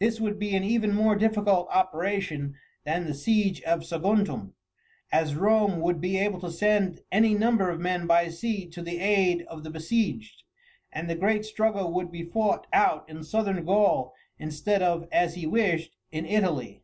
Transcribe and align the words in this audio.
This 0.00 0.20
would 0.20 0.38
be 0.38 0.54
an 0.54 0.62
even 0.64 0.94
more 0.94 1.14
difficult 1.16 1.66
operation 1.70 2.56
than 2.84 3.06
the 3.06 3.14
siege 3.14 3.62
of 3.62 3.84
Saguntum, 3.86 4.52
as 5.10 5.34
Rome 5.34 5.80
would 5.80 5.98
be 5.98 6.18
able 6.18 6.38
to 6.40 6.50
send 6.50 7.00
any 7.10 7.32
number 7.32 7.70
of 7.70 7.80
men 7.80 8.06
by 8.06 8.28
sea 8.28 8.66
to 8.68 8.82
the 8.82 8.98
aid 9.00 9.46
of 9.48 9.64
the 9.64 9.70
besieged, 9.70 10.42
and 10.92 11.08
the 11.08 11.14
great 11.16 11.46
struggle 11.46 11.90
would 11.94 12.12
be 12.12 12.22
fought 12.22 12.66
out 12.70 13.08
in 13.08 13.24
Southern 13.24 13.64
Gaul 13.64 14.12
instead 14.38 14.82
of, 14.82 15.08
as 15.10 15.36
he 15.36 15.46
wished, 15.46 15.96
in 16.10 16.26
Italy. 16.26 16.82